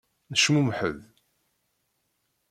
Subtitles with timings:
[0.31, 0.99] Necmumeḥ-d.